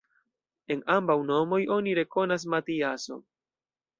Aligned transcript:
En 0.75 0.79
ambaŭ 0.93 1.17
nomoj 1.27 1.59
oni 1.77 1.93
rekonas: 1.99 2.45
Matiaso. 2.53 3.21